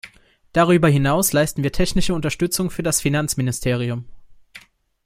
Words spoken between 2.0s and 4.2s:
Unterstützung für das Finanzministerium.